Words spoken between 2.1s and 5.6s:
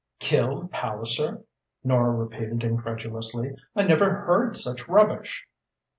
repeated incredulously. "I never heard such rubbish!"